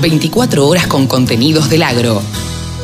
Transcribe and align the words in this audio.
24 0.00 0.66
horas 0.66 0.86
con 0.86 1.06
contenidos 1.06 1.70
del 1.70 1.82
agro. 1.82 2.20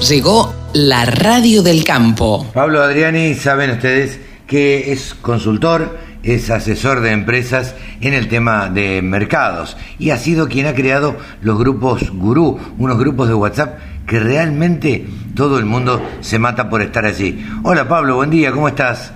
Llegó 0.09 0.55
la 0.73 1.05
radio 1.05 1.63
del 1.63 1.85
campo. 1.85 2.47
Pablo 2.55 2.83
Adriani, 2.83 3.35
saben 3.35 3.71
ustedes 3.71 4.19
que 4.47 4.93
es 4.93 5.15
consultor, 5.15 5.99
es 6.23 6.51
asesor 6.51 7.01
de 7.01 7.13
empresas 7.13 7.75
en 8.01 8.15
el 8.15 8.29
tema 8.29 8.69
de 8.69 9.03
mercados 9.03 9.77
y 9.99 10.11
ha 10.11 10.17
sido 10.17 10.49
quien 10.49 10.67
ha 10.67 10.75
creado 10.75 11.17
los 11.41 11.59
grupos 11.59 12.11
Gurú, 12.11 12.59
unos 12.79 12.99
grupos 12.99 13.29
de 13.29 13.35
WhatsApp 13.35 13.79
que 14.07 14.19
realmente 14.19 15.07
todo 15.35 15.59
el 15.59 15.65
mundo 15.65 16.03
se 16.21 16.39
mata 16.39 16.69
por 16.69 16.83
estar 16.83 17.05
allí. 17.05 17.45
Hola 17.63 17.89
Pablo, 17.89 18.17
buen 18.17 18.31
día, 18.31 18.53
¿cómo 18.53 18.69
estás? 18.69 19.13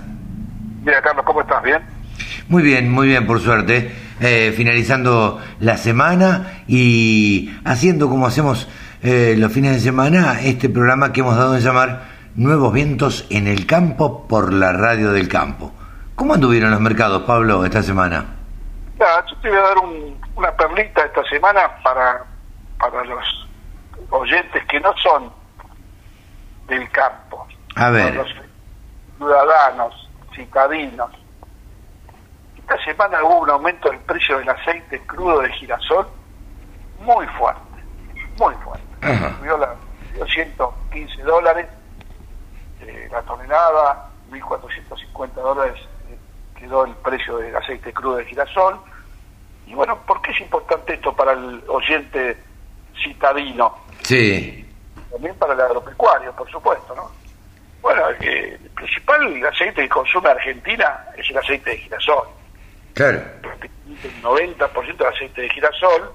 Mira 0.83 1.01
Carlos, 1.01 1.25
¿cómo 1.25 1.41
estás? 1.41 1.61
¿Bien? 1.63 1.79
Muy 2.47 2.63
bien, 2.63 2.89
muy 2.89 3.07
bien, 3.07 3.27
por 3.27 3.41
suerte. 3.41 4.06
Eh, 4.19 4.51
finalizando 4.57 5.39
la 5.59 5.77
semana 5.77 6.63
y 6.67 7.55
haciendo 7.63 8.09
como 8.09 8.25
hacemos 8.25 8.67
eh, 9.03 9.35
los 9.37 9.51
fines 9.51 9.73
de 9.73 9.79
semana 9.79 10.41
este 10.41 10.69
programa 10.69 11.13
que 11.13 11.19
hemos 11.19 11.37
dado 11.37 11.55
en 11.55 11.61
llamar 11.61 12.05
Nuevos 12.35 12.73
Vientos 12.73 13.27
en 13.29 13.45
el 13.45 13.67
Campo 13.67 14.27
por 14.27 14.51
la 14.53 14.73
Radio 14.73 15.11
del 15.11 15.27
Campo. 15.27 15.71
¿Cómo 16.15 16.33
anduvieron 16.33 16.71
los 16.71 16.81
mercados, 16.81 17.23
Pablo, 17.23 17.63
esta 17.63 17.83
semana? 17.83 18.25
yo 18.97 19.37
te 19.41 19.49
voy 19.49 19.57
a 19.59 19.61
dar 19.61 19.77
una 20.35 20.51
perlita 20.51 21.05
esta 21.05 21.23
semana 21.25 21.69
para, 21.83 22.25
para 22.79 23.03
los 23.03 23.47
oyentes 24.09 24.65
que 24.65 24.79
no 24.79 24.93
son 24.97 25.31
del 26.67 26.89
campo. 26.89 27.47
A 27.75 27.91
ver. 27.91 28.15
Los 28.15 28.27
ciudadanos, 29.17 30.09
citadinos. 30.35 31.11
Esta 32.69 32.83
semana 32.83 33.23
hubo 33.23 33.43
un 33.43 33.49
aumento 33.49 33.89
del 33.89 33.99
precio 33.99 34.39
del 34.39 34.49
aceite 34.49 34.99
crudo 35.05 35.39
de 35.39 35.49
girasol 35.53 36.05
muy 36.99 37.25
fuerte, 37.27 37.61
muy 38.37 38.53
fuerte. 38.55 38.83
Subió 39.37 39.55
a 39.63 39.75
215 40.17 41.23
dólares 41.23 41.65
la 43.09 43.21
tonelada, 43.21 44.09
1.450 44.31 45.33
dólares 45.35 45.79
eh, 46.09 46.17
quedó 46.59 46.83
el 46.83 46.93
precio 46.95 47.37
del 47.37 47.55
aceite 47.55 47.93
crudo 47.93 48.17
de 48.17 48.25
girasol. 48.25 48.81
Y 49.65 49.73
bueno, 49.73 49.97
¿por 50.05 50.21
qué 50.21 50.31
es 50.31 50.41
importante 50.41 50.95
esto 50.95 51.15
para 51.15 51.31
el 51.31 51.63
oyente 51.69 52.35
citadino? 53.01 53.77
Sí. 54.01 54.69
También 55.09 55.35
para 55.35 55.53
el 55.53 55.61
agropecuario, 55.61 56.33
por 56.33 56.51
supuesto, 56.51 56.93
¿no? 56.93 57.09
Bueno, 57.81 58.09
eh, 58.19 58.59
el 58.61 58.69
principal 58.71 59.45
aceite 59.45 59.83
que 59.83 59.89
consume 59.89 60.31
Argentina 60.31 61.05
es 61.15 61.29
el 61.29 61.37
aceite 61.37 61.69
de 61.69 61.77
girasol. 61.77 62.27
Claro. 62.97 63.21
El 64.03 64.21
90% 64.23 64.97
del 64.97 65.07
aceite 65.07 65.41
de 65.41 65.49
girasol 65.49 66.11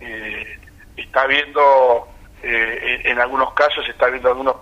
eh, 0.00 0.58
está 0.96 1.26
viendo, 1.26 2.06
en, 2.42 3.18
algunos 3.18 3.52
casos, 3.54 3.88
está 3.88 4.08
viendo 4.08 4.28
algunos 4.28 4.56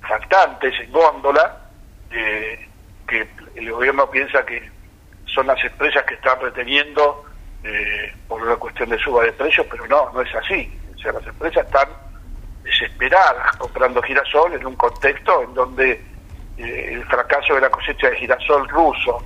faltantes 0.00 0.72
en 0.80 0.92
góndola, 0.92 1.68
eh, 2.12 2.68
que 3.08 3.28
el 3.56 3.70
gobierno 3.72 4.08
piensa 4.10 4.44
que 4.46 4.70
son 5.26 5.46
las 5.48 5.62
empresas 5.64 6.04
que 6.04 6.14
están 6.14 6.40
reteniendo 6.40 7.24
eh, 7.64 8.12
por 8.28 8.42
una 8.42 8.56
cuestión 8.56 8.90
de 8.90 8.98
suba 8.98 9.24
de 9.24 9.32
precios, 9.32 9.66
pero 9.70 9.86
no, 9.86 10.10
no 10.12 10.20
es 10.20 10.34
así. 10.34 10.70
O 10.94 10.98
sea, 10.98 11.12
las 11.12 11.26
empresas 11.26 11.64
están 11.66 11.88
desesperadas 12.62 13.56
comprando 13.56 14.02
girasol 14.02 14.52
en 14.54 14.66
un 14.66 14.76
contexto 14.76 15.42
en 15.42 15.54
donde 15.54 15.92
eh, 16.58 16.88
el 16.92 17.04
fracaso 17.06 17.54
de 17.54 17.62
la 17.62 17.70
cosecha 17.70 18.10
de 18.10 18.16
girasol 18.16 18.68
ruso 18.68 19.24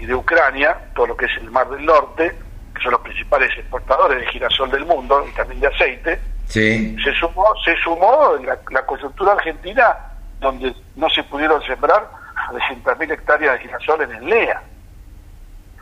y 0.00 0.06
de 0.06 0.14
Ucrania, 0.14 0.76
todo 0.94 1.08
lo 1.08 1.16
que 1.16 1.26
es 1.26 1.36
el 1.36 1.50
Mar 1.50 1.68
del 1.68 1.84
Norte, 1.84 2.34
que 2.74 2.82
son 2.82 2.92
los 2.92 3.00
principales 3.02 3.50
exportadores 3.58 4.18
de 4.20 4.26
girasol 4.28 4.70
del 4.70 4.86
mundo 4.86 5.26
y 5.28 5.32
también 5.32 5.60
de 5.60 5.66
aceite, 5.66 6.18
se 6.46 7.12
sumó, 7.18 7.46
se 7.64 7.76
sumó 7.76 8.34
la, 8.42 8.58
la 8.70 8.86
coyuntura 8.86 9.32
argentina 9.32 9.96
donde 10.40 10.74
no 10.96 11.08
se 11.10 11.22
pudieron 11.24 11.62
sembrar 11.62 12.08
300.000 12.50 13.12
hectáreas 13.12 13.52
de 13.54 13.60
girasol 13.60 14.02
en 14.02 14.12
el 14.12 14.24
LEA. 14.24 14.62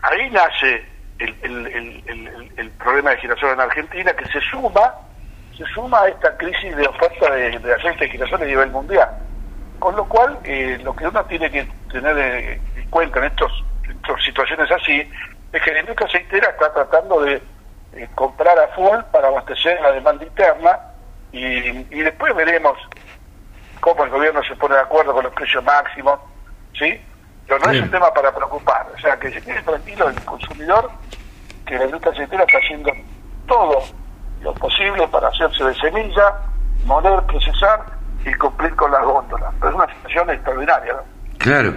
Ahí 0.03 0.31
nace 0.31 0.84
el, 1.19 1.34
el, 2.56 2.71
problema 2.72 3.10
de 3.10 3.19
girasol 3.19 3.50
en 3.50 3.60
Argentina, 3.60 4.12
que 4.12 4.26
se 4.26 4.41
suma 4.50 4.94
se 5.56 5.65
suma 5.75 6.03
a 6.03 6.09
esta 6.09 6.37
crisis 6.37 6.76
de 6.76 6.87
oferta 6.87 7.34
de, 7.34 7.75
aceite 7.75 8.04
de 8.04 8.10
girasol 8.10 8.42
a 8.42 8.47
nivel 8.47 8.71
mundial. 8.71 9.09
Con 9.81 9.97
lo 9.97 10.04
cual, 10.09 10.38
eh, 10.44 10.78
lo 10.84 10.94
que 10.94 11.06
uno 11.06 11.25
tiene 11.25 11.50
que 11.50 11.69
tener 11.91 12.16
eh, 12.16 12.60
en 12.76 12.91
cuenta 12.91 13.19
en 13.19 13.25
estos, 13.25 13.65
situaciones 14.16 14.70
así, 14.70 15.08
es 15.52 15.62
que 15.62 15.72
la 15.72 15.80
industria 15.80 16.06
aceitera 16.06 16.50
está 16.50 16.72
tratando 16.72 17.20
de 17.22 17.42
eh, 17.94 18.08
comprar 18.14 18.58
a 18.58 18.69
full 18.69 18.98
para 19.12 19.28
abastecer 19.28 19.80
la 19.80 19.92
demanda 19.92 20.24
interna 20.24 20.78
y, 21.32 21.38
y 21.38 22.00
después 22.02 22.34
veremos 22.34 22.78
cómo 23.80 24.04
el 24.04 24.10
gobierno 24.10 24.42
se 24.44 24.56
pone 24.56 24.74
de 24.74 24.80
acuerdo 24.80 25.12
con 25.12 25.24
los 25.24 25.32
precios 25.32 25.62
máximos, 25.64 26.18
¿sí? 26.78 27.00
Pero 27.47 27.60
no 27.64 27.70
es 27.70 27.82
un 27.82 27.91
tema 27.91 28.12
para 28.12 28.34
preocupar, 28.34 28.86
o 28.94 29.00
sea, 29.00 29.18
que 29.18 29.30
se 29.30 29.41
quede 29.41 29.62
tranquilo 29.62 30.08
el 30.08 30.22
consumidor, 30.24 30.91
que 31.66 31.78
la 31.78 31.84
industria 31.86 32.12
aceitera 32.12 32.44
está 32.44 32.58
haciendo 32.58 32.92
todo 33.47 33.82
lo 34.42 34.54
posible 34.54 35.08
para 35.08 35.28
hacerse 35.28 35.64
de 35.64 35.74
semilla, 35.76 36.34
moler, 36.84 37.20
procesar 37.22 37.80
y 38.24 38.34
cumplir 38.34 38.74
con 38.76 38.91
las 38.91 39.02
góndolas. 39.02 39.52
Pero 39.58 39.70
es 39.70 39.76
una 39.76 39.94
situación 39.94 40.30
extraordinaria, 40.30 40.92
¿no? 40.92 41.02
Claro. 41.38 41.74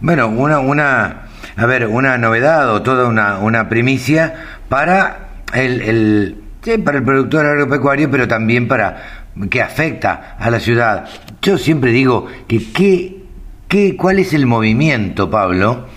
Bueno, 0.00 0.28
una, 0.28 0.58
una, 0.58 1.27
a 1.58 1.66
ver, 1.66 1.88
una 1.88 2.16
novedad 2.18 2.72
o 2.72 2.82
toda 2.82 3.08
una, 3.08 3.38
una 3.38 3.68
primicia 3.68 4.60
para 4.68 5.42
el, 5.52 5.82
el, 5.82 6.82
para 6.84 6.98
el 6.98 7.04
productor 7.04 7.46
agropecuario, 7.46 8.08
pero 8.08 8.28
también 8.28 8.68
para 8.68 9.26
que 9.50 9.60
afecta 9.60 10.36
a 10.38 10.50
la 10.50 10.60
ciudad. 10.60 11.06
Yo 11.42 11.58
siempre 11.58 11.90
digo 11.90 12.26
que 12.46 12.70
qué, 12.72 13.24
qué, 13.66 13.96
cuál 13.96 14.20
es 14.20 14.34
el 14.34 14.46
movimiento, 14.46 15.30
Pablo, 15.30 15.88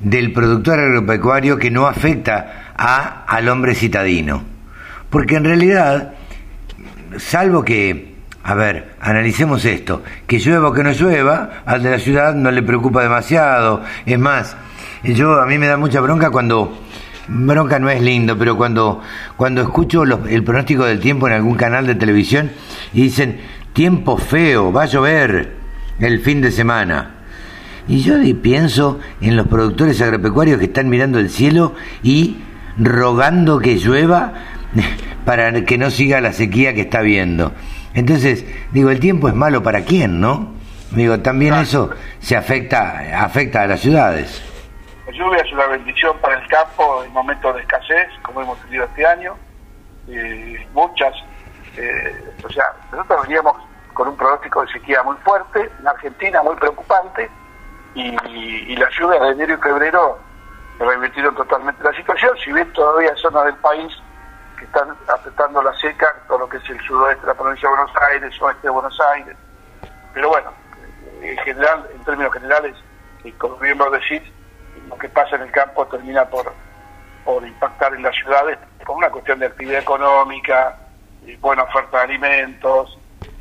del 0.00 0.32
productor 0.32 0.80
agropecuario 0.80 1.56
que 1.56 1.70
no 1.70 1.86
afecta 1.86 2.72
a, 2.76 3.24
al 3.28 3.48
hombre 3.48 3.76
citadino. 3.76 4.42
Porque 5.08 5.36
en 5.36 5.44
realidad, 5.44 6.14
salvo 7.16 7.64
que, 7.64 8.13
a 8.46 8.54
ver, 8.54 8.94
analicemos 9.00 9.64
esto, 9.64 10.02
que 10.26 10.38
llueva 10.38 10.68
o 10.68 10.72
que 10.74 10.84
no 10.84 10.92
llueva, 10.92 11.62
al 11.64 11.82
de 11.82 11.90
la 11.90 11.98
ciudad 11.98 12.34
no 12.34 12.50
le 12.50 12.62
preocupa 12.62 13.02
demasiado. 13.02 13.82
Es 14.04 14.18
más, 14.18 14.54
yo 15.02 15.40
a 15.40 15.46
mí 15.46 15.56
me 15.56 15.66
da 15.66 15.78
mucha 15.78 16.02
bronca 16.02 16.30
cuando 16.30 16.78
bronca 17.26 17.78
no 17.78 17.88
es 17.88 18.02
lindo, 18.02 18.36
pero 18.36 18.54
cuando, 18.58 19.00
cuando 19.38 19.62
escucho 19.62 20.02
el 20.02 20.44
pronóstico 20.44 20.84
del 20.84 21.00
tiempo 21.00 21.26
en 21.26 21.32
algún 21.32 21.54
canal 21.54 21.86
de 21.86 21.94
televisión 21.94 22.50
y 22.92 23.04
dicen, 23.04 23.40
tiempo 23.72 24.18
feo, 24.18 24.70
va 24.70 24.82
a 24.82 24.86
llover 24.86 25.54
el 25.98 26.20
fin 26.20 26.42
de 26.42 26.50
semana. 26.50 27.12
Y 27.88 28.00
yo 28.00 28.16
pienso 28.42 29.00
en 29.22 29.36
los 29.36 29.48
productores 29.48 30.02
agropecuarios 30.02 30.58
que 30.58 30.66
están 30.66 30.90
mirando 30.90 31.18
el 31.18 31.30
cielo 31.30 31.74
y 32.02 32.36
rogando 32.76 33.58
que 33.58 33.76
llueva 33.76 34.34
para 35.24 35.64
que 35.64 35.78
no 35.78 35.90
siga 35.90 36.20
la 36.20 36.34
sequía 36.34 36.74
que 36.74 36.82
está 36.82 37.00
viendo. 37.00 37.54
Entonces, 37.94 38.44
digo, 38.72 38.90
el 38.90 39.00
tiempo 39.00 39.28
es 39.28 39.34
malo 39.34 39.62
para 39.62 39.82
quién, 39.82 40.20
¿no? 40.20 40.52
Digo, 40.90 41.20
también 41.20 41.54
eso 41.54 41.90
se 42.20 42.36
afecta, 42.36 43.22
afecta 43.22 43.62
a 43.62 43.66
las 43.66 43.80
ciudades. 43.80 44.42
La 45.06 45.12
lluvia 45.12 45.42
es 45.42 45.52
una 45.52 45.66
bendición 45.66 46.16
para 46.18 46.38
el 46.40 46.46
campo 46.48 47.04
en 47.04 47.12
momentos 47.12 47.54
de 47.54 47.62
escasez, 47.62 48.08
como 48.22 48.42
hemos 48.42 48.58
tenido 48.62 48.84
este 48.84 49.06
año. 49.06 49.34
Eh, 50.08 50.66
muchas, 50.72 51.14
eh, 51.76 52.34
o 52.44 52.48
sea, 52.50 52.64
nosotros 52.92 53.22
veníamos 53.22 53.56
con 53.92 54.08
un 54.08 54.16
pronóstico 54.16 54.62
de 54.62 54.72
sequía 54.72 55.02
muy 55.02 55.16
fuerte, 55.18 55.70
en 55.78 55.86
Argentina 55.86 56.42
muy 56.42 56.56
preocupante, 56.56 57.30
y, 57.94 58.76
las 58.76 58.90
lluvias 58.98 59.20
de 59.20 59.28
enero 59.30 59.54
y 59.54 59.62
febrero 59.62 60.18
revirtieron 60.80 61.34
totalmente 61.36 61.82
la 61.82 61.92
situación, 61.92 62.36
si 62.44 62.52
bien 62.52 62.70
todavía 62.72 63.10
hay 63.10 63.18
zonas 63.18 63.44
del 63.44 63.56
país 63.56 63.92
que 64.56 64.64
están 64.64 64.88
afectando 65.08 65.62
la 65.62 65.74
seca, 65.78 66.14
todo 66.28 66.38
lo 66.38 66.48
que 66.48 66.58
es 66.58 66.70
el 66.70 66.80
sudoeste 66.80 67.22
de 67.22 67.28
la 67.28 67.34
provincia 67.34 67.68
de 67.68 67.76
Buenos 67.76 67.96
Aires, 68.10 68.42
oeste 68.42 68.66
de 68.66 68.70
Buenos 68.70 69.00
Aires, 69.12 69.36
pero 70.12 70.28
bueno, 70.28 70.52
en 71.22 71.36
general, 71.38 71.88
en 71.94 72.04
términos 72.04 72.32
generales, 72.32 72.76
y 73.24 73.32
como 73.32 73.56
bien 73.56 73.78
lo 73.78 73.90
decís, 73.90 74.22
lo 74.88 74.96
que 74.98 75.08
pasa 75.08 75.36
en 75.36 75.42
el 75.42 75.50
campo 75.50 75.86
termina 75.86 76.24
por, 76.26 76.52
por 77.24 77.46
impactar 77.46 77.94
en 77.94 78.02
las 78.02 78.14
ciudades 78.14 78.58
con 78.84 78.96
una 78.96 79.10
cuestión 79.10 79.38
de 79.38 79.46
actividad 79.46 79.80
económica, 79.80 80.78
buena 81.40 81.62
oferta 81.62 81.98
de 81.98 82.04
alimentos. 82.04 82.98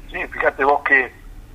Sí, 0.10 0.26
fíjate 0.28 0.64
vos 0.64 0.82
que 0.84 1.12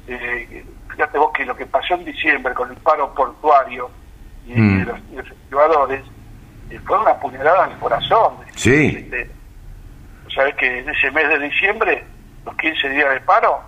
eh, 0.06 0.64
fíjate 0.90 1.18
vos 1.18 1.32
que 1.32 1.44
lo 1.44 1.56
que 1.56 1.66
pasó 1.66 1.94
en 1.94 2.04
diciembre 2.04 2.54
con 2.54 2.70
el 2.70 2.76
paro 2.78 3.14
portuario 3.14 3.90
y, 4.46 4.52
mm. 4.52 4.86
los, 4.86 4.98
y 5.10 6.74
eh, 6.74 6.80
fue 6.86 6.98
una 6.98 7.18
puñalada 7.18 7.66
en 7.66 7.72
el 7.72 7.78
corazón. 7.78 8.34
Sí. 8.54 8.96
Este, 8.98 9.30
sabés 10.38 10.54
que 10.54 10.78
en 10.78 10.88
ese 10.88 11.10
mes 11.10 11.28
de 11.28 11.38
diciembre, 11.40 12.04
los 12.46 12.56
15 12.56 12.88
días 12.90 13.10
de 13.12 13.20
paro, 13.22 13.60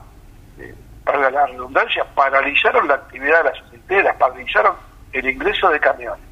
eh, 0.56 0.72
para 1.04 1.28
la 1.28 1.46
redundancia, 1.46 2.04
paralizaron 2.14 2.86
la 2.86 2.94
actividad 2.94 3.38
de 3.38 3.50
las 3.50 3.62
aceiteras, 3.66 4.16
paralizaron 4.16 4.76
el 5.12 5.28
ingreso 5.28 5.68
de 5.68 5.80
camiones. 5.80 6.24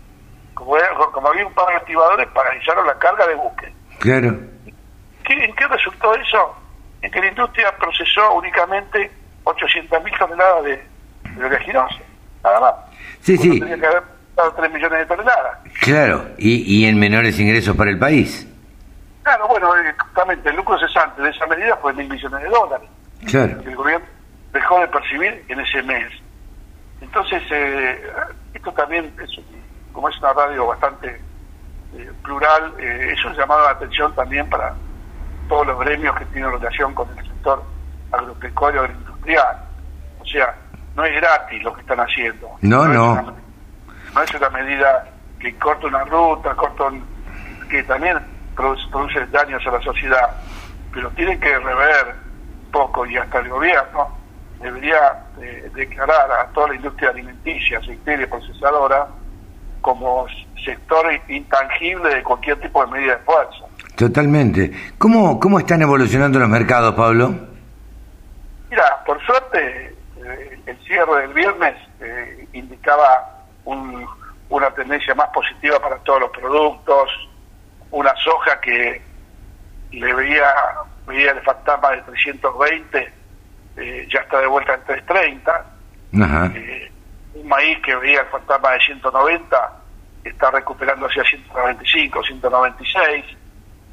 Como, 0.55 0.76
como 1.12 1.29
había 1.29 1.44
un 1.44 1.52
par 1.55 1.67
de 1.70 1.75
activadores, 1.75 2.29
paralizaron 2.29 2.87
la 2.87 2.96
carga 2.99 3.26
de 3.26 3.35
buque. 3.35 3.73
Claro. 3.99 4.37
¿Qué, 5.25 5.44
¿En 5.44 5.55
qué 5.56 5.67
resultó 5.67 6.14
eso? 6.14 6.56
En 7.02 7.11
que 7.11 7.20
la 7.20 7.26
industria 7.26 7.76
procesó 7.76 8.35
únicamente 8.35 9.11
800.000 9.43 10.19
toneladas 10.19 10.64
de, 10.64 10.82
de 11.35 11.44
oleaginosa, 11.44 11.99
nada 12.44 12.61
más. 12.61 12.75
Sí, 13.23 13.32
Uno 13.32 13.43
sí. 13.43 13.61
Tenía 13.61 13.76
que 13.76 13.87
haber 13.87 14.02
dado 14.37 14.52
3 14.52 14.73
millones 14.73 14.99
de 15.00 15.06
toneladas. 15.06 15.58
Claro, 15.81 16.29
y, 16.38 16.82
y 16.82 16.87
en 16.87 16.96
menores 16.96 17.40
ingresos 17.40 17.76
para 17.76 17.90
el 17.90 17.99
país. 17.99 18.47
Claro, 19.28 19.46
bueno, 19.48 19.76
eh, 19.76 19.94
justamente 19.98 20.48
el 20.48 20.56
lucro 20.56 20.78
cesante 20.78 21.20
de 21.20 21.28
esa 21.28 21.46
medida 21.46 21.76
fue 21.76 21.92
mil 21.92 22.08
millones 22.08 22.42
de 22.42 22.48
dólares. 22.48 22.88
Claro. 23.26 23.60
que 23.62 23.69
el 23.69 23.76
gobierno 23.76 24.06
dejó 24.54 24.80
de 24.80 24.88
percibir 24.88 25.44
en 25.48 25.60
ese 25.60 25.82
mes. 25.82 26.10
Entonces, 27.02 27.42
eh, 27.50 28.10
esto 28.54 28.72
también, 28.72 29.12
es, 29.22 29.30
como 29.92 30.08
es 30.08 30.16
una 30.20 30.32
radio 30.32 30.66
bastante 30.69 31.20
eh, 31.94 32.10
plural, 32.22 32.72
eh, 32.78 33.12
es 33.12 33.22
un 33.26 33.34
llamado 33.34 33.64
de 33.64 33.69
atención 33.72 34.14
también 34.14 34.48
para 34.48 34.72
todos 35.46 35.66
los 35.66 35.78
gremios 35.80 36.16
que 36.16 36.25
tienen 36.26 36.50
relación 36.52 36.94
con 36.94 37.06
el 37.19 37.22
sector 37.26 37.62
agropecuario 38.12 38.80
agroindustrial. 38.82 39.58
O 40.20 40.25
sea, 40.25 40.54
no 40.96 41.04
es 41.04 41.14
gratis 41.20 41.62
lo 41.62 41.75
que 41.75 41.82
están 41.82 42.00
haciendo. 42.00 42.48
No, 42.62 42.84
es 42.84 42.88
no. 42.90 43.12
una- 43.12 43.34
no 44.14 44.22
es 44.22 44.34
una 44.34 44.48
medida 44.48 45.06
que 45.38 45.54
corta 45.58 45.86
una 45.86 46.04
ruta, 46.04 46.54
corta 46.54 46.84
un- 46.84 47.04
que 47.69 47.82
también 47.82 48.16
produce, 48.58 48.82
produce 48.90 49.25
daños 49.28 49.64
a 49.66 49.70
la 49.70 49.81
sociedad, 49.81 50.31
pero 50.93 51.08
tiene 51.10 51.38
que 51.38 51.56
rever 51.58 52.06
un 52.64 52.70
poco 52.72 53.06
y 53.06 53.16
hasta 53.16 53.38
el 53.38 53.49
gobierno 53.49 54.08
debería 54.60 55.26
eh, 55.40 55.70
declarar 55.75 56.28
a 56.32 56.46
toda 56.52 56.69
la 56.69 56.75
industria 56.75 57.10
alimenticia, 57.10 57.78
aceitera 57.78 58.25
y 58.25 58.26
procesadora 58.26 59.06
como 59.81 60.26
sector 60.64 61.06
intangible 61.28 62.16
de 62.16 62.22
cualquier 62.25 62.58
tipo 62.60 62.84
de 62.84 62.90
medida 62.90 63.12
de 63.16 63.22
fuerza. 63.22 63.64
Totalmente. 63.96 64.72
¿Cómo, 64.99 65.38
¿Cómo 65.38 65.61
están 65.61 65.81
evolucionando 65.82 66.40
los 66.40 66.49
mercados, 66.49 66.94
Pablo? 66.96 67.32
Mira, 68.70 69.02
por 69.06 69.25
suerte, 69.25 69.94
eh, 70.25 70.61
el 70.66 70.76
cierre 70.84 71.22
del 71.22 71.32
viernes 71.32 71.75
eh, 72.00 72.49
indicaba 72.54 73.44
un- 73.64 74.04
una 74.50 74.70
tendencia 74.72 75.14
más 75.14 75.28
positiva 75.28 75.78
para 75.78 75.96
todos 75.99 76.20
los 76.22 76.31
productos, 76.31 77.08
una 77.90 78.14
soja 78.17 78.61
que 78.61 79.02
le 79.93 80.14
veía, 80.14 80.52
veía 81.06 81.32
el 81.32 81.40
fantasma 81.43 81.90
de 81.93 82.02
320, 82.02 83.12
eh, 83.76 84.08
ya 84.12 84.20
está 84.20 84.40
de 84.40 84.46
vuelta 84.46 84.75
en 84.75 84.85
330, 84.85 85.67
Ajá. 86.23 86.52
eh, 86.55 86.93
un 87.35 87.49
maíz 87.49 87.79
que 87.82 87.94
veía 87.96 88.20
el 88.20 88.26
fantasma 88.26 88.73
de 88.73 88.81
190, 88.81 89.73
está 90.25 90.50
recuperando 90.50 91.06
hacia 91.06 91.25
195, 91.25 92.23
196, 92.25 93.25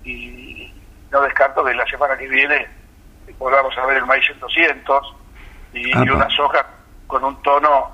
y 0.03 0.73
no 1.11 1.21
descarto 1.21 1.63
que 1.63 1.73
la 1.73 1.85
semana 1.85 2.17
que 2.17 2.27
viene 2.27 2.67
volvamos 3.39 3.75
a 3.77 3.85
ver 3.85 3.97
el 3.97 4.05
maíz 4.05 4.23
en 4.29 4.39
200 4.39 5.15
y, 5.73 5.89
y 5.89 6.09
una 6.09 6.29
soja 6.29 6.65
con 7.07 7.23
un 7.23 7.41
tono 7.41 7.91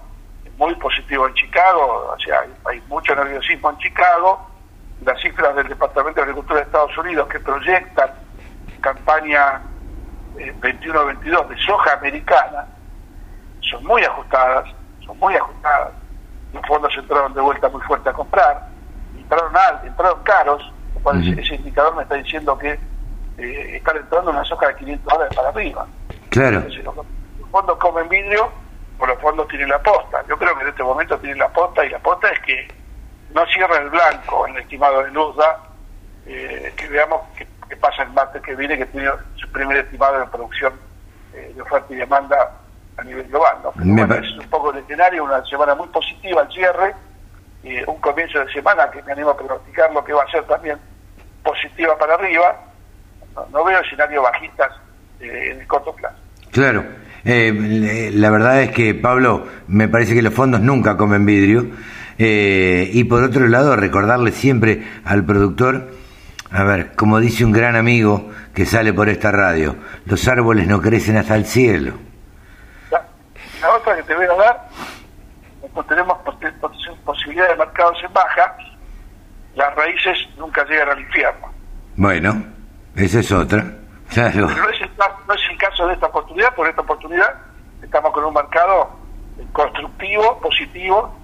muy 0.57 0.75
positivo 0.75 1.27
en 1.27 1.33
Chicago, 1.33 2.13
o 2.15 2.19
sea, 2.19 2.41
hay, 2.41 2.53
hay 2.65 2.81
mucho 2.87 3.15
nerviosismo 3.15 3.71
en 3.71 3.77
Chicago, 3.77 4.50
las 5.05 5.19
cifras 5.19 5.55
del 5.55 5.67
Departamento 5.67 6.19
de 6.19 6.23
Agricultura 6.23 6.59
de 6.59 6.65
Estados 6.65 6.97
Unidos 6.97 7.27
que 7.27 7.39
proyectan 7.39 8.11
campaña 8.81 9.61
eh, 10.37 10.53
21-22 10.59 11.47
de 11.49 11.57
soja 11.57 11.93
americana 11.93 12.65
son 13.61 13.83
muy 13.85 14.03
ajustadas, 14.03 14.69
son 15.05 15.17
muy 15.19 15.35
ajustadas. 15.35 15.91
Los 16.53 16.65
fondos 16.67 16.93
entraron 16.97 17.33
de 17.33 17.41
vuelta 17.41 17.69
muy 17.69 17.81
fuerte 17.81 18.09
a 18.09 18.13
comprar, 18.13 18.67
entraron 19.17 19.55
al, 19.55 19.87
entraron 19.87 20.21
caros, 20.23 20.73
lo 20.95 21.01
cual 21.01 21.21
ese, 21.25 21.41
ese 21.41 21.55
indicador 21.55 21.95
me 21.95 22.03
está 22.03 22.15
diciendo 22.15 22.57
que 22.57 22.77
eh, 23.37 23.77
están 23.77 23.97
entrando 23.97 24.31
una 24.31 24.43
soja 24.43 24.67
de 24.67 24.75
500 24.75 25.13
dólares 25.13 25.35
para 25.35 25.49
arriba. 25.49 25.87
Claro. 26.29 26.57
Entonces, 26.57 26.83
los, 26.83 26.95
los 26.95 27.49
fondos 27.49 27.77
comen 27.77 28.09
vidrio 28.09 28.49
o 28.99 29.05
los 29.05 29.19
fondos 29.19 29.47
tienen 29.47 29.69
la 29.69 29.81
posta. 29.81 30.23
Yo 30.27 30.37
creo 30.37 30.55
que 30.55 30.63
en 30.63 30.69
este 30.69 30.83
momento 30.83 31.17
tienen 31.19 31.39
la 31.39 31.49
posta 31.49 31.85
y 31.85 31.89
la 31.89 31.99
posta 31.99 32.29
es 32.29 32.39
que 32.41 32.80
no 33.33 33.45
cierra 33.47 33.77
el 33.77 33.89
blanco 33.89 34.47
en 34.47 34.55
el 34.55 34.61
estimado 34.63 35.03
de 35.03 35.11
Luzda, 35.11 35.59
eh, 36.25 36.73
que 36.75 36.87
veamos 36.87 37.21
qué, 37.37 37.47
qué 37.69 37.75
pasa 37.77 38.03
el 38.03 38.11
martes 38.11 38.41
que 38.41 38.55
viene, 38.55 38.77
que 38.77 38.85
tiene 38.87 39.09
su 39.35 39.49
primer 39.51 39.77
estimado 39.77 40.19
de 40.19 40.25
producción 40.27 40.73
eh, 41.33 41.51
de 41.55 41.61
oferta 41.61 41.93
y 41.93 41.97
demanda 41.97 42.51
a 42.97 43.03
nivel 43.03 43.27
global. 43.27 43.57
¿no? 43.63 43.71
Pero 43.71 43.93
bueno, 43.93 44.15
es 44.15 44.37
un 44.37 44.49
poco 44.49 44.71
el 44.71 44.79
escenario, 44.79 45.23
una 45.23 45.43
semana 45.45 45.75
muy 45.75 45.87
positiva 45.87 46.41
al 46.41 46.51
cierre, 46.51 46.93
eh, 47.63 47.83
un 47.87 47.99
comienzo 47.99 48.39
de 48.39 48.51
semana 48.51 48.89
que 48.89 49.01
me 49.03 49.11
animo 49.11 49.29
a 49.29 49.37
pronosticar 49.37 49.91
lo 49.93 50.03
que 50.03 50.13
va 50.13 50.23
a 50.23 50.31
ser 50.31 50.43
también 50.45 50.77
positiva 51.43 51.97
para 51.97 52.15
arriba. 52.15 52.59
No, 53.35 53.45
no 53.51 53.63
veo 53.63 53.79
escenarios 53.79 54.23
bajistas 54.23 54.71
eh, 55.19 55.51
en 55.51 55.61
el 55.61 55.67
corto 55.67 55.93
plazo. 55.95 56.17
Claro. 56.51 56.83
Eh, 57.23 58.11
la 58.13 58.29
verdad 58.31 58.61
es 58.61 58.71
que, 58.71 58.95
Pablo, 58.95 59.45
me 59.67 59.87
parece 59.87 60.15
que 60.15 60.21
los 60.21 60.33
fondos 60.33 60.59
nunca 60.59 60.97
comen 60.97 61.25
vidrio. 61.25 61.67
Eh, 62.23 62.89
y 62.93 63.03
por 63.05 63.23
otro 63.23 63.47
lado, 63.47 63.75
recordarle 63.75 64.31
siempre 64.31 64.85
al 65.05 65.25
productor, 65.25 65.89
a 66.51 66.63
ver, 66.63 66.93
como 66.95 67.19
dice 67.19 67.43
un 67.43 67.51
gran 67.51 67.75
amigo 67.75 68.29
que 68.53 68.65
sale 68.67 68.93
por 68.93 69.09
esta 69.09 69.31
radio, 69.31 69.75
los 70.05 70.27
árboles 70.27 70.67
no 70.67 70.79
crecen 70.81 71.17
hasta 71.17 71.35
el 71.35 71.45
cielo. 71.45 71.93
La, 72.91 73.03
la 73.61 73.75
otra 73.75 73.95
que 73.95 74.03
te 74.03 74.13
voy 74.15 74.25
a 74.25 74.35
dar, 74.35 74.67
cuando 75.61 75.83
tenemos 75.85 76.17
pos- 76.19 76.35
posibilidad 77.03 77.49
de 77.49 77.55
mercados 77.55 77.97
en 78.05 78.13
baja, 78.13 78.55
las 79.55 79.73
raíces 79.75 80.17
nunca 80.37 80.63
llegan 80.65 80.89
al 80.89 80.99
infierno. 80.99 81.51
Bueno, 81.95 82.43
esa 82.95 83.19
es 83.19 83.31
otra. 83.31 83.65
Claro. 84.11 84.47
Pero 84.49 84.63
no 84.63 84.69
es, 84.69 84.81
el, 84.81 84.89
no 85.25 85.33
es 85.33 85.41
el 85.49 85.57
caso 85.57 85.87
de 85.87 85.93
esta 85.93 86.07
oportunidad, 86.07 86.53
por 86.53 86.67
esta 86.67 86.81
oportunidad 86.81 87.33
estamos 87.81 88.11
con 88.11 88.25
un 88.25 88.33
mercado 88.33 88.89
eh, 89.39 89.45
constructivo, 89.53 90.37
positivo, 90.41 91.17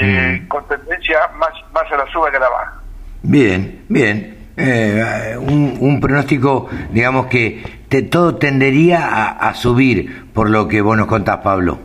eh, 0.00 0.40
Mm. 0.42 0.48
con 0.48 0.66
tendencia 0.68 1.18
más, 1.36 1.50
más 1.72 1.84
a 1.92 1.96
la 1.96 2.06
suba 2.12 2.30
que 2.30 2.36
a 2.36 2.40
la 2.40 2.48
baja. 2.48 2.74
Bien, 3.22 3.84
bien. 3.88 4.38
Eh, 4.56 5.36
un, 5.38 5.76
un 5.80 6.00
pronóstico, 6.00 6.68
digamos 6.90 7.26
que 7.26 7.62
te- 7.88 8.02
todo 8.02 8.36
tendería 8.36 9.06
a, 9.06 9.48
a 9.48 9.54
subir, 9.54 10.30
por 10.32 10.50
lo 10.50 10.68
que 10.68 10.80
vos 10.82 10.96
nos 10.96 11.06
contás, 11.06 11.38
Pablo. 11.38 11.78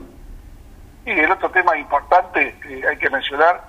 Y 1.05 1.11
el 1.11 1.31
otro 1.31 1.49
tema 1.51 1.77
importante 1.77 2.55
que 2.61 2.85
hay 2.87 2.97
que 2.97 3.09
mencionar 3.09 3.61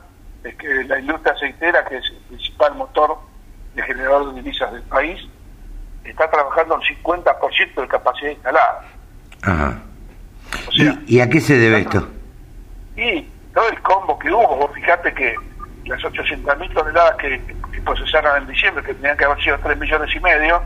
es 0.43 0.55
que 0.57 0.85
la 0.85 0.99
industria 0.99 1.33
aceitera, 1.35 1.85
que 1.85 1.99
es 1.99 2.05
el 2.11 2.17
principal 2.37 2.75
motor 2.77 3.19
de 3.75 3.83
generador 3.83 4.33
de 4.35 4.41
divisas 4.43 4.73
del 4.73 4.83
país, 4.83 5.21
está 6.05 6.31
trabajando 6.31 6.77
un 6.77 6.81
50% 6.83 7.81
de 7.83 7.89
capacidad 7.89 8.31
instalada. 8.31 8.85
Ajá. 9.43 9.83
O 10.69 10.73
sea, 10.73 10.99
¿Y, 11.07 11.17
y 11.17 11.21
a 11.21 11.29
qué 11.29 11.41
se 11.41 11.59
debe 11.59 11.81
esto? 11.81 12.09
Todo 13.57 13.71
el 13.71 13.81
combo 13.81 14.19
que 14.19 14.31
hubo, 14.31 14.55
vos 14.55 14.71
fijate 14.75 15.15
que 15.15 15.35
las 15.87 15.99
800.000 16.03 16.75
toneladas 16.75 17.17
que, 17.17 17.41
que 17.73 17.81
procesaron 17.81 18.43
en 18.43 18.49
diciembre, 18.49 18.85
que 18.85 18.93
tenían 18.93 19.17
que 19.17 19.25
haber 19.25 19.43
sido 19.43 19.59
3 19.61 19.79
millones 19.79 20.15
y 20.15 20.21
medio, 20.21 20.63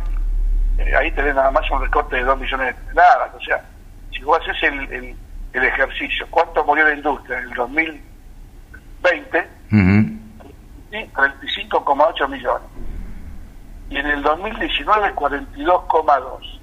eh, 0.77 0.97
ahí 0.97 1.13
tenés 1.13 1.37
nada 1.37 1.53
más 1.53 1.71
un 1.71 1.81
recorte 1.83 2.17
de 2.17 2.25
2 2.25 2.41
millones 2.41 2.75
de 2.75 2.83
toneladas. 2.83 3.33
O 3.33 3.41
sea, 3.43 3.65
si 4.11 4.25
vos 4.25 4.41
haces 4.41 4.61
el, 4.65 4.93
el, 4.93 5.17
el 5.53 5.65
ejercicio, 5.65 6.27
¿cuánto 6.31 6.65
murió 6.65 6.85
la 6.85 6.95
industria 6.95 7.39
en 7.39 7.45
el 7.45 7.55
2020? 7.55 9.39
Ujú. 9.71 10.19
Sí, 10.91 11.11
35,8 11.15 12.29
millones. 12.29 12.69
Y 13.89 13.99
en 13.99 14.07
el 14.07 14.21
2019, 14.21 15.15
42,2. 15.15 16.61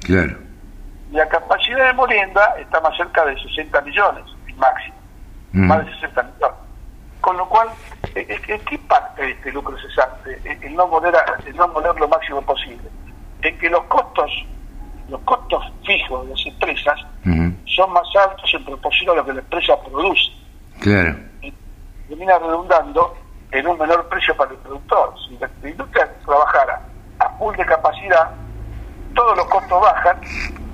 Claro. 0.00 0.38
Y 1.12 1.14
la 1.14 1.28
capacidad 1.28 1.86
de 1.86 1.92
molienda 1.92 2.56
está 2.58 2.80
más 2.80 2.96
cerca 2.96 3.24
de 3.26 3.40
60 3.40 3.80
millones, 3.82 4.24
el 4.48 4.56
máximo. 4.56 4.95
Ujú. 5.56 5.64
Más 5.64 5.84
de 5.86 5.92
60 5.94 6.22
millones. 6.22 6.56
Con 7.20 7.36
lo 7.38 7.48
cual, 7.48 7.68
¿en 8.14 8.30
en 8.30 8.60
qué 8.64 8.74
impacta 8.74 9.22
este 9.24 9.50
lucro 9.52 9.76
cesante? 9.78 10.40
En 10.44 10.62
en 10.62 10.74
no 10.76 10.86
moler, 10.86 11.14
a- 11.16 11.36
en 11.44 11.56
no 11.56 11.66
moler 11.68 11.94
lo 11.98 12.06
máximo 12.08 12.40
posible. 12.42 12.88
En 13.42 13.58
que 13.58 13.68
los 13.70 13.82
costos, 13.84 14.30
los 15.08 15.20
costos 15.22 15.64
fijos 15.84 16.24
de 16.26 16.30
las 16.34 16.46
empresas 16.46 17.00
son 17.64 17.92
más 17.92 18.04
altos 18.28 18.50
en 18.54 18.64
proporción 18.64 19.10
a 19.10 19.14
lo 19.14 19.24
que 19.24 19.32
la 19.32 19.40
empresa 19.40 19.74
produce. 19.82 20.30
Claro. 20.80 21.16
y 21.42 21.52
termina 22.08 22.38
redundando 22.38 23.16
en 23.50 23.66
un 23.66 23.78
menor 23.78 24.06
precio 24.08 24.36
para 24.36 24.50
el 24.52 24.58
productor. 24.58 25.14
Si 25.26 25.36
la, 25.38 25.48
la 25.62 25.70
industria 25.70 26.08
trabajara 26.24 26.82
a 27.18 27.28
full 27.38 27.56
de 27.56 27.64
capacidad, 27.64 28.30
todos 29.14 29.36
los 29.36 29.46
costos 29.46 29.80
bajan, 29.80 30.20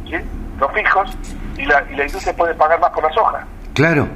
¿sí? 0.04 0.16
los 0.58 0.72
fijos, 0.72 1.16
y 1.56 1.64
la, 1.64 1.82
y 1.90 1.94
la 1.94 2.04
industria 2.06 2.34
puede 2.36 2.54
pagar 2.54 2.80
más 2.80 2.90
por 2.90 3.04
la 3.04 3.12
soja. 3.12 3.46
Claro. 3.74 4.06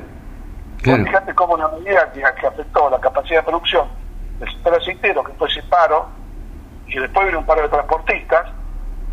Claro. 0.86 1.04
Fíjate 1.04 1.34
cómo 1.34 1.54
una 1.54 1.66
medida 1.66 2.12
que, 2.12 2.24
afectó 2.24 2.88
la 2.88 3.00
capacidad 3.00 3.40
de 3.40 3.46
producción 3.46 3.88
del 4.38 4.48
sector 4.48 4.74
aceitero, 4.76 5.24
que 5.24 5.32
fue 5.32 5.48
ese 5.48 5.60
paro, 5.64 6.08
y 6.86 6.96
después 6.96 7.26
vino 7.26 7.40
un 7.40 7.46
paro 7.46 7.62
de 7.62 7.68
transportistas, 7.70 8.52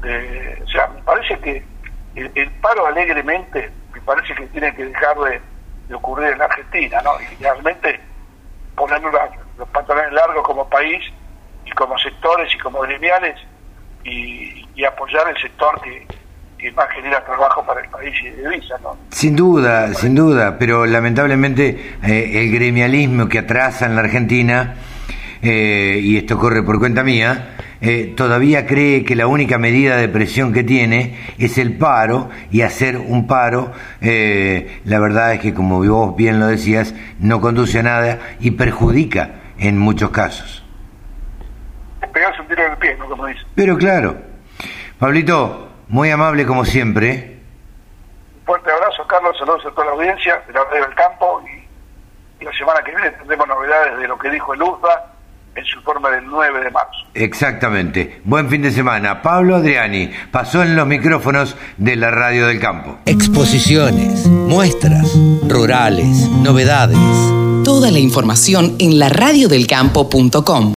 eh, 0.03 0.62
o 0.63 0.68
sea, 0.68 0.88
me 0.89 1.01
parece 1.01 1.39
que 1.39 1.65
el, 2.13 2.51
paro 2.62 2.86
alegremente, 2.86 3.72
me 3.92 4.01
parece 4.01 4.36
que 4.36 4.46
tiene 4.48 4.75
que 4.75 4.86
dejar 4.86 5.18
de, 5.18 5.42
ocurrir 5.96 6.30
en 6.30 6.38
la 6.38 6.46
Argentina, 6.46 7.01
¿no? 7.03 7.12
Y 7.20 7.42
realmente 7.42 8.00
poner 8.75 9.01
los 9.58 9.68
pantalones 9.70 10.13
largos 10.13 10.44
como 10.44 10.70
país 10.70 11.03
y 11.65 11.72
como 11.72 11.98
sectores 11.98 12.53
y 12.53 12.58
como 12.60 12.82
gremiales 12.82 13.39
y, 14.03 14.68
y 14.75 14.86
apoyar 14.86 15.27
el 15.27 15.38
sector 15.42 15.82
que, 15.82 16.06
que 16.63 16.72
más 16.72 16.88
genera 16.96 17.24
trabajo 17.25 17.65
para 17.65 17.82
el 17.82 17.89
país 17.89 18.13
y 18.24 18.29
de 18.29 18.50
divisa, 18.50 18.75
¿no? 18.82 18.98
Sin 19.10 19.36
duda, 19.36 19.93
sin 19.93 20.15
duda, 20.15 20.58
pero 20.58 20.86
lamentablemente 20.86 21.98
eh, 22.01 22.32
el 22.41 22.51
gremialismo 22.53 23.27
que 23.27 23.39
atrasa 23.39 23.86
en 23.86 23.96
la 23.96 24.01
Argentina, 24.01 24.75
eh, 25.41 26.00
y 26.01 26.15
esto 26.15 26.38
corre 26.38 26.63
por 26.63 26.79
cuenta 26.79 27.03
mía, 27.03 27.58
eh, 27.82 28.13
todavía 28.15 28.65
cree 28.65 29.03
que 29.03 29.13
la 29.13 29.27
única 29.27 29.58
medida 29.58 29.98
de 29.98 30.08
presión 30.08 30.53
que 30.53 30.63
tiene 30.63 31.17
es 31.38 31.58
el 31.58 31.77
paro 31.77 32.29
y 32.50 32.62
hacer 32.62 32.98
un 32.98 33.27
paro, 33.27 33.74
la 34.00 35.00
verdad 35.00 35.34
es 35.34 35.41
que 35.41 35.53
como 35.53 35.84
vos 35.84 36.15
bien 36.15 36.39
lo 36.39 36.48
decías, 36.48 36.96
no 37.20 37.41
conduce 37.41 37.79
a 37.79 37.84
nada 37.84 38.20
y 38.39 38.51
perjudica 38.51 39.32
en 39.60 39.77
muchos 39.77 40.12
casos. 40.12 40.63
Pegarse 42.13 42.41
un 42.41 42.48
tiro 42.48 42.65
en 42.65 42.72
el 42.72 42.77
pie, 42.77 42.96
¿no? 42.98 43.10
Como 43.10 43.25
dice. 43.25 43.41
Pero 43.53 43.77
claro, 43.77 44.15
Pablito, 44.98 45.62
muy 45.93 46.09
amable 46.09 46.45
como 46.47 46.65
siempre. 46.65 47.38
Un 48.39 48.45
fuerte 48.47 48.71
abrazo, 48.71 49.05
Carlos. 49.07 49.38
Saludos 49.38 49.63
a 49.67 49.69
toda 49.69 49.85
la 49.85 49.91
audiencia 49.91 50.41
de 50.47 50.53
la 50.53 50.63
Radio 50.63 50.85
del 50.88 50.95
Campo. 50.95 51.43
Y, 51.47 52.43
la 52.43 52.51
semana 52.51 52.81
que 52.83 52.91
viene 52.91 53.12
tendremos 53.12 53.47
novedades 53.47 54.00
de 54.00 54.07
lo 54.07 54.17
que 54.17 54.31
dijo 54.31 54.53
el 54.55 54.62
USDA 54.63 55.13
en 55.55 55.63
su 55.63 55.77
informe 55.77 56.09
del 56.09 56.25
9 56.25 56.63
de 56.63 56.71
marzo. 56.71 57.00
Exactamente. 57.13 58.21
Buen 58.25 58.50
fin 58.50 58.63
de 58.63 58.71
semana. 58.71 59.21
Pablo 59.21 59.55
Adriani 59.55 60.12
pasó 60.31 60.63
en 60.63 60.75
los 60.75 60.88
micrófonos 60.88 61.55
de 61.77 61.95
la 61.95 62.09
Radio 62.09 62.47
del 62.47 62.59
Campo. 62.59 62.97
Exposiciones, 63.05 64.25
muestras, 64.25 65.15
rurales, 65.47 66.27
novedades. 66.27 66.97
Toda 67.63 67.91
la 67.91 68.00
información 68.00 68.75
en 68.79 68.97
laradiodelcampo.com. 68.97 70.71